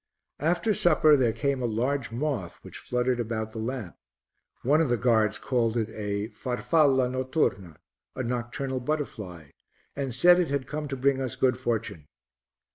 After 0.39 0.73
supper 0.73 1.15
there 1.15 1.31
came 1.31 1.61
a 1.61 1.67
large 1.67 2.11
moth 2.11 2.57
which 2.63 2.79
fluttered 2.79 3.19
about 3.19 3.51
the 3.51 3.59
lamp; 3.59 3.95
one 4.63 4.81
of 4.81 4.89
the 4.89 4.97
guards 4.97 5.37
called 5.37 5.77
it 5.77 5.89
a 5.91 6.29
"farfalla 6.29 7.07
notturna," 7.07 7.75
a 8.15 8.23
nocturnal 8.23 8.79
butterfly, 8.79 9.51
and 9.95 10.11
said 10.11 10.39
it 10.39 10.49
had 10.49 10.65
come 10.65 10.87
to 10.87 10.97
bring 10.97 11.21
us 11.21 11.35
good 11.35 11.55
fortune. 11.55 12.07